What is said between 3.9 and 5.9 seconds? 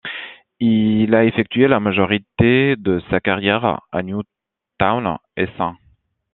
à Newtown et St.